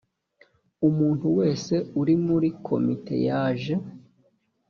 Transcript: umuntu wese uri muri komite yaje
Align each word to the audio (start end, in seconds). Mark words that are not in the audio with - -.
umuntu 0.87 1.27
wese 1.37 1.75
uri 2.01 2.15
muri 2.25 2.49
komite 2.67 3.15
yaje 3.27 3.75